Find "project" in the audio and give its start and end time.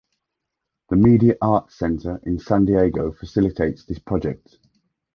3.99-4.57